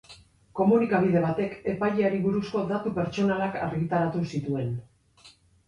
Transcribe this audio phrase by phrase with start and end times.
[0.59, 4.77] Komunikabide batek epaileari buruzko datu pertsonalak argitaratu zituen.